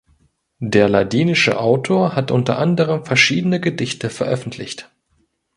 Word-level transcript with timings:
Der 0.63 0.89
ladinische 0.89 1.59
Autor 1.59 2.15
hat 2.15 2.31
unter 2.31 2.57
anderem 2.57 3.05
verschiedene 3.05 3.59
Gedichte 3.59 4.09
veröffentlicht. 4.09 4.89